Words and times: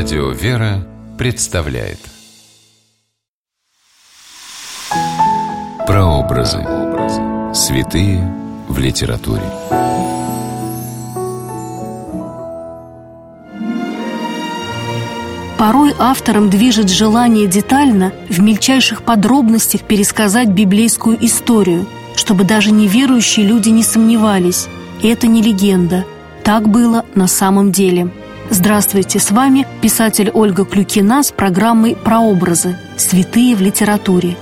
Радио 0.00 0.30
«Вера» 0.30 0.86
представляет 1.18 1.98
Прообразы. 5.88 6.64
Святые 7.52 8.32
в 8.68 8.78
литературе. 8.78 9.42
Порой 15.58 15.92
автором 15.98 16.48
движет 16.48 16.88
желание 16.88 17.48
детально, 17.48 18.12
в 18.28 18.40
мельчайших 18.40 19.02
подробностях 19.02 19.82
пересказать 19.82 20.50
библейскую 20.50 21.18
историю, 21.26 21.86
чтобы 22.14 22.44
даже 22.44 22.70
неверующие 22.70 23.44
люди 23.44 23.70
не 23.70 23.82
сомневались. 23.82 24.68
Это 25.02 25.26
не 25.26 25.42
легенда. 25.42 26.04
Так 26.44 26.68
было 26.68 27.04
на 27.16 27.26
самом 27.26 27.72
деле– 27.72 28.12
Здравствуйте, 28.50 29.18
с 29.18 29.30
вами 29.30 29.66
писатель 29.82 30.30
Ольга 30.32 30.64
Клюкина 30.64 31.22
с 31.22 31.30
программой 31.30 31.94
«Прообразы. 31.94 32.78
Святые 32.96 33.54
в 33.54 33.60
литературе». 33.60 34.38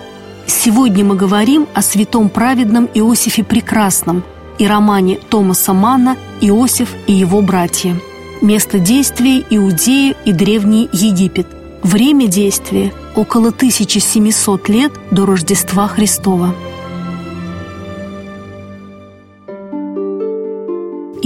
Сегодня 0.47 1.05
мы 1.05 1.17
говорим 1.17 1.67
о 1.75 1.83
святом 1.83 2.29
праведном 2.29 2.89
Иосифе 2.95 3.43
Прекрасном 3.43 4.23
и 4.59 4.67
романе 4.67 5.19
Томаса 5.29 5.73
Манна 5.73 6.17
«Иосиф 6.41 6.95
и 7.09 7.13
его 7.15 7.43
братья». 7.43 7.97
Место 8.41 8.79
действия– 8.79 9.45
Иудея 9.51 10.15
и 10.25 10.33
Древний 10.33 10.89
Египет. 10.93 11.49
Время 11.83 12.29
действия– 12.29 12.93
около 13.17 13.49
1700 13.49 14.69
лет 14.69 14.93
до 15.11 15.27
Рождества 15.27 15.89
Христова. 15.89 16.55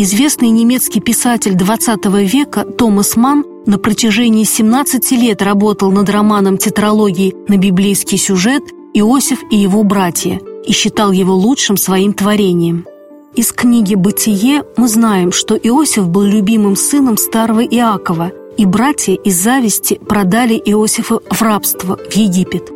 Известный 0.02 0.48
немецкий 0.48 0.98
писатель 1.00 1.52
XX 1.52 2.24
века 2.24 2.64
Томас 2.64 3.16
Ман 3.16 3.44
на 3.66 3.76
протяжении 3.76 4.44
17 4.44 5.10
лет 5.10 5.42
работал 5.42 5.92
над 5.92 6.08
романом 6.08 6.56
тетралогии 6.56 7.36
на 7.48 7.58
библейский 7.58 8.16
сюжет 8.16 8.62
«Иосиф 8.94 9.40
и 9.50 9.58
его 9.58 9.84
братья» 9.84 10.40
и 10.64 10.72
считал 10.72 11.12
его 11.12 11.34
лучшим 11.34 11.76
своим 11.76 12.14
творением. 12.14 12.86
Из 13.34 13.52
книги 13.52 13.94
«Бытие» 13.94 14.64
мы 14.78 14.88
знаем, 14.88 15.32
что 15.32 15.54
Иосиф 15.54 16.08
был 16.08 16.22
любимым 16.22 16.76
сыном 16.76 17.18
старого 17.18 17.60
Иакова, 17.62 18.32
и 18.56 18.64
братья 18.64 19.12
из 19.12 19.36
зависти 19.36 20.00
продали 20.08 20.54
Иосифа 20.54 21.20
в 21.30 21.42
рабство 21.42 21.98
в 21.98 22.16
Египет. 22.16 22.70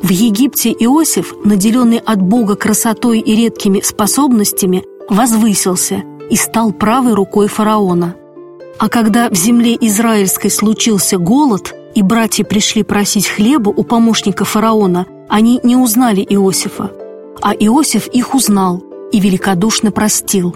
В 0.00 0.10
Египте 0.10 0.70
Иосиф, 0.70 1.34
наделенный 1.42 1.98
от 1.98 2.22
Бога 2.22 2.54
красотой 2.54 3.18
и 3.18 3.34
редкими 3.34 3.80
способностями, 3.80 4.84
возвысился– 5.08 6.04
и 6.30 6.36
стал 6.36 6.72
правой 6.72 7.14
рукой 7.14 7.48
фараона. 7.48 8.14
А 8.78 8.88
когда 8.88 9.28
в 9.28 9.34
земле 9.34 9.76
израильской 9.80 10.50
случился 10.50 11.18
голод, 11.18 11.74
и 11.94 12.02
братья 12.02 12.44
пришли 12.44 12.84
просить 12.84 13.26
хлеба 13.26 13.70
у 13.70 13.82
помощника 13.82 14.44
фараона, 14.44 15.06
они 15.28 15.58
не 15.64 15.74
узнали 15.74 16.20
Иосифа. 16.20 16.92
А 17.42 17.52
Иосиф 17.54 18.06
их 18.08 18.34
узнал 18.34 18.82
и 19.10 19.18
великодушно 19.18 19.90
простил. 19.90 20.54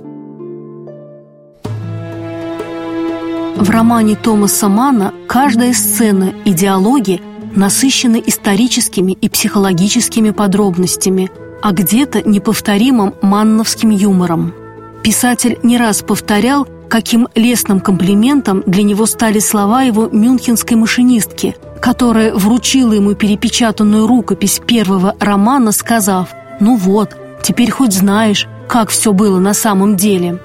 В 3.56 3.70
романе 3.70 4.16
Томаса 4.16 4.68
Мана 4.68 5.12
каждая 5.26 5.72
сцена 5.72 6.32
и 6.44 6.52
диалоги 6.52 7.20
насыщены 7.56 8.22
историческими 8.24 9.12
и 9.12 9.28
психологическими 9.28 10.30
подробностями, 10.30 11.30
а 11.60 11.72
где-то 11.72 12.22
неповторимым 12.22 13.14
манновским 13.20 13.90
юмором– 13.90 14.54
Писатель 15.02 15.58
не 15.64 15.78
раз 15.78 16.02
повторял, 16.02 16.66
каким 16.88 17.26
лестным 17.34 17.80
комплиментом 17.80 18.62
для 18.66 18.84
него 18.84 19.06
стали 19.06 19.40
слова 19.40 19.82
его 19.82 20.08
мюнхенской 20.08 20.76
машинистки, 20.76 21.56
которая 21.80 22.32
вручила 22.32 22.92
ему 22.92 23.14
перепечатанную 23.14 24.06
рукопись 24.06 24.60
первого 24.64 25.16
романа, 25.18 25.72
сказав 25.72 26.28
«Ну 26.60 26.76
вот, 26.76 27.16
теперь 27.42 27.70
хоть 27.72 27.92
знаешь, 27.92 28.46
как 28.68 28.90
все 28.90 29.12
было 29.12 29.40
на 29.40 29.54
самом 29.54 29.96
деле». 29.96 30.38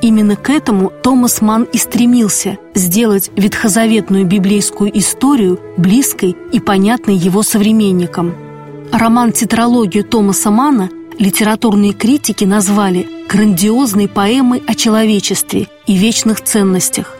Именно 0.00 0.36
к 0.36 0.48
этому 0.48 0.90
Томас 1.02 1.42
Ман 1.42 1.64
и 1.64 1.76
стремился 1.76 2.56
сделать 2.74 3.30
ветхозаветную 3.36 4.24
библейскую 4.24 4.96
историю 4.98 5.60
близкой 5.76 6.34
и 6.52 6.58
понятной 6.58 7.16
его 7.16 7.42
современникам. 7.42 8.34
Роман-тетралогию 8.92 10.04
Томаса 10.04 10.50
Мана 10.50 10.88
литературные 11.20 11.92
критики 11.92 12.44
назвали 12.44 13.06
грандиозной 13.28 14.08
поэмой 14.08 14.62
о 14.66 14.74
человечестве 14.74 15.68
и 15.86 15.94
вечных 15.94 16.40
ценностях. 16.40 17.16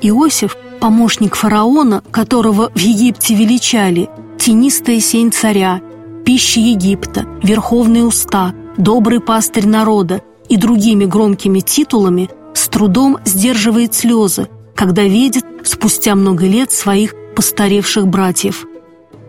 Иосиф– 0.00 0.56
помощник 0.80 1.34
фараона, 1.34 2.02
которого 2.12 2.70
в 2.72 2.78
Египте 2.78 3.34
величали 3.34 4.08
«тенистая 4.38 5.00
сень 5.00 5.32
царя», 5.32 5.80
«пища 6.24 6.60
Египта», 6.60 7.26
«верховные 7.42 8.04
уста», 8.04 8.54
«добрый 8.76 9.20
пастырь 9.20 9.66
народа» 9.66 10.22
и 10.48 10.56
другими 10.56 11.04
громкими 11.04 11.60
титулами, 11.60 12.30
с 12.54 12.68
трудом 12.68 13.18
сдерживает 13.24 13.94
слезы, 13.94 14.48
когда 14.76 15.02
видит 15.02 15.44
спустя 15.64 16.14
много 16.14 16.46
лет 16.46 16.70
своих 16.70 17.14
постаревших 17.34 18.06
братьев. 18.06 18.64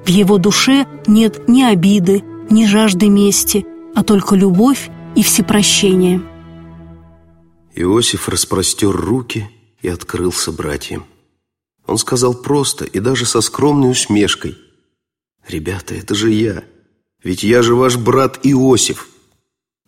В 0.06 0.10
его 0.10 0.38
душе 0.38 0.86
нет 1.08 1.50
ни 1.50 1.64
обиды, 1.64 2.24
ни 2.52 2.66
жажды 2.66 3.10
мести, 3.10 3.66
а 3.96 4.04
только 4.04 4.36
любовь 4.36 4.90
и 5.16 5.24
всепрощение. 5.24 6.22
Иосиф 7.76 8.30
распростер 8.30 8.92
руки 8.92 9.50
и 9.82 9.88
открылся 9.88 10.52
братьям. 10.52 11.06
Он 11.86 11.98
сказал 11.98 12.34
просто 12.34 12.86
и 12.86 13.00
даже 13.00 13.26
со 13.26 13.42
скромной 13.42 13.92
усмешкой. 13.92 14.58
«Ребята, 15.48 15.96
это 15.96 16.16
же 16.16 16.32
я, 16.32 16.64
ведь 17.24 17.44
я 17.44 17.62
же 17.62 17.76
ваш 17.76 17.98
брат 17.98 18.40
Иосиф». 18.44 19.08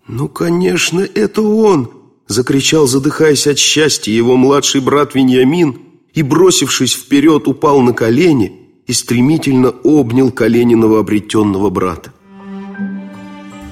«Ну, 0.07 0.27
конечно, 0.27 1.01
это 1.01 1.41
он!» 1.41 1.91
Закричал, 2.27 2.85
задыхаясь 2.85 3.47
от 3.47 3.57
счастья, 3.57 4.11
его 4.11 4.37
младший 4.37 4.81
брат 4.81 5.15
Вениамин 5.15 5.81
и, 6.13 6.21
бросившись 6.21 6.93
вперед, 6.93 7.47
упал 7.47 7.81
на 7.81 7.93
колени 7.93 8.69
и 8.85 8.93
стремительно 8.93 9.69
обнял 9.69 10.31
колени 10.31 10.75
новообретенного 10.75 11.71
брата. 11.71 12.13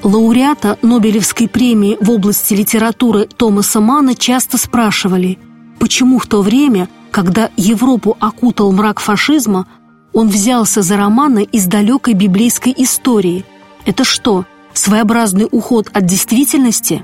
Лауреата 0.08 0.80
Нобелевской 0.82 1.50
премии 1.50 1.98
в 2.00 2.10
области 2.10 2.54
литературы 2.54 3.28
Томаса 3.28 3.82
Мана 3.82 4.16
часто 4.16 4.58
спрашивали, 4.58 5.38
почему 5.80 6.18
в 6.18 6.28
то 6.28 6.42
время, 6.42 6.88
когда 7.12 7.50
Европу 7.58 8.16
окутал 8.22 8.72
мрак 8.72 9.02
фашизма, 9.02 9.68
он 10.14 10.30
взялся 10.30 10.82
за 10.82 10.96
романы 10.96 11.44
из 11.44 11.66
далекой 11.66 12.14
библейской 12.14 12.74
истории. 12.78 13.44
Это 13.86 14.06
что, 14.06 14.46
своеобразный 14.72 15.50
уход 15.52 15.90
от 15.92 16.06
действительности? 16.06 17.04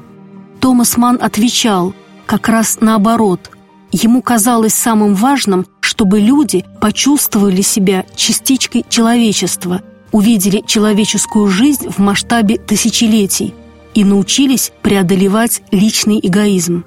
Томас 0.62 0.96
Ман 0.96 1.20
отвечал, 1.22 1.94
как 2.26 2.48
раз 2.48 2.78
наоборот. 2.80 3.52
Ему 3.92 4.22
казалось 4.22 4.76
самым 4.76 5.14
важным, 5.14 5.66
чтобы 5.82 6.22
люди 6.22 6.64
почувствовали 6.80 7.64
себя 7.64 8.06
частичкой 8.16 8.86
человечества– 8.88 9.82
увидели 10.14 10.64
человеческую 10.66 11.50
жизнь 11.50 11.90
в 11.90 11.98
масштабе 12.00 12.58
тысячелетий 12.58 13.54
и 13.94 14.06
научились 14.06 14.72
преодолевать 14.82 15.62
личный 15.72 16.20
эгоизм. 16.24 16.86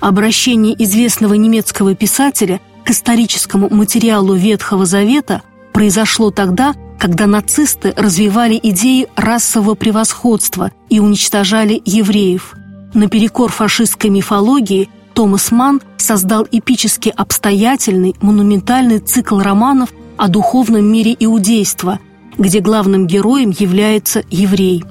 Обращение 0.00 0.74
известного 0.84 1.34
немецкого 1.34 1.94
писателя 1.94 2.60
к 2.84 2.90
историческому 2.90 3.68
материалу 3.70 4.34
Ветхого 4.34 4.84
Завета 4.84 5.42
произошло 5.72 6.30
тогда, 6.30 6.74
когда 6.98 7.26
нацисты 7.26 7.94
развивали 7.96 8.58
идеи 8.62 9.08
расового 9.16 9.74
превосходства 9.74 10.72
и 10.90 10.98
уничтожали 10.98 11.80
евреев. 11.84 12.54
Наперекор 12.94 13.50
фашистской 13.50 14.10
мифологии 14.10 14.88
Томас 15.14 15.50
Манн 15.50 15.80
создал 15.96 16.46
эпически 16.50 17.12
обстоятельный, 17.14 18.14
монументальный 18.20 18.98
цикл 18.98 19.38
романов 19.38 19.90
о 20.16 20.28
духовном 20.28 20.84
мире 20.84 21.16
иудейства, 21.18 22.00
где 22.38 22.60
главным 22.60 23.06
героем 23.06 23.50
является 23.50 24.24
еврей. 24.30 24.84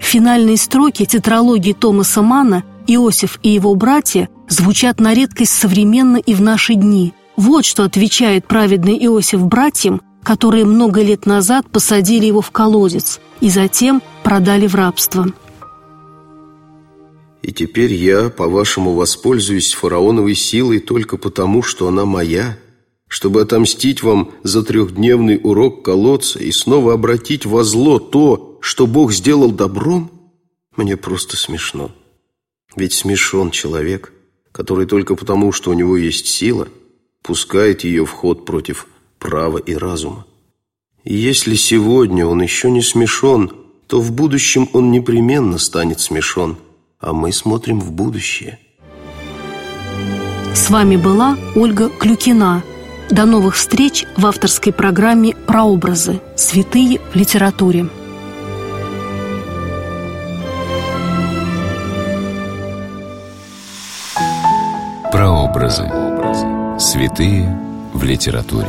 Финальные 0.00 0.56
строки 0.56 1.04
тетралогии 1.04 1.72
Томаса 1.72 2.22
Манна 2.22 2.64
«Иосиф 2.86 3.38
и 3.42 3.50
его 3.50 3.74
братья» 3.74 4.28
звучат 4.48 5.00
на 5.00 5.14
редкость 5.14 5.52
современно 5.52 6.18
и 6.18 6.34
в 6.34 6.40
наши 6.40 6.74
дни. 6.74 7.12
Вот 7.36 7.64
что 7.64 7.82
отвечает 7.82 8.46
праведный 8.46 8.96
Иосиф 9.04 9.44
братьям, 9.44 10.00
которые 10.22 10.64
много 10.64 11.02
лет 11.02 11.26
назад 11.26 11.68
посадили 11.70 12.26
его 12.26 12.40
в 12.40 12.50
колодец 12.50 13.20
и 13.40 13.48
затем 13.48 14.02
продали 14.22 14.66
в 14.66 14.74
рабство. 14.74 15.26
«И 17.42 17.52
теперь 17.52 17.92
я, 17.92 18.28
по-вашему, 18.28 18.94
воспользуюсь 18.94 19.72
фараоновой 19.72 20.34
силой 20.34 20.80
только 20.80 21.16
потому, 21.16 21.62
что 21.62 21.88
она 21.88 22.04
моя?» 22.04 22.56
Чтобы 23.08 23.42
отомстить 23.42 24.02
вам 24.02 24.32
за 24.42 24.62
трехдневный 24.62 25.40
урок 25.42 25.84
колодца 25.84 26.38
и 26.38 26.50
снова 26.50 26.94
обратить 26.94 27.46
во 27.46 27.62
зло 27.64 27.98
то, 27.98 28.58
что 28.60 28.86
Бог 28.86 29.12
сделал 29.12 29.52
добром, 29.52 30.10
мне 30.76 30.96
просто 30.96 31.36
смешно. 31.36 31.90
Ведь 32.74 32.92
смешон 32.92 33.50
человек, 33.50 34.12
который 34.52 34.86
только 34.86 35.14
потому, 35.14 35.52
что 35.52 35.70
у 35.70 35.74
него 35.74 35.96
есть 35.96 36.26
сила, 36.26 36.68
пускает 37.22 37.84
ее 37.84 38.04
в 38.04 38.10
ход 38.10 38.44
против 38.44 38.86
права 39.18 39.58
и 39.58 39.74
разума. 39.74 40.26
И 41.04 41.14
если 41.14 41.54
сегодня 41.54 42.26
он 42.26 42.42
еще 42.42 42.70
не 42.70 42.82
смешон, 42.82 43.52
то 43.86 44.00
в 44.00 44.12
будущем 44.12 44.68
он 44.72 44.90
непременно 44.90 45.58
станет 45.58 46.00
смешон, 46.00 46.56
а 46.98 47.12
мы 47.12 47.32
смотрим 47.32 47.80
в 47.80 47.92
будущее. 47.92 48.58
С 50.54 50.70
вами 50.70 50.96
была 50.96 51.38
Ольга 51.54 51.88
Клюкина. 51.88 52.64
До 53.10 53.24
новых 53.24 53.54
встреч 53.54 54.04
в 54.16 54.26
авторской 54.26 54.72
программе 54.72 55.34
«Прообразы. 55.46 56.20
Святые 56.34 57.00
в 57.12 57.14
литературе». 57.14 57.88
Прообразы. 65.12 65.88
Святые 66.80 67.56
в 67.94 68.02
литературе. 68.02 68.68